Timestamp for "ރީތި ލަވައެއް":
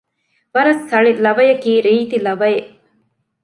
1.85-2.69